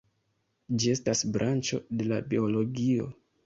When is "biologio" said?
2.35-3.11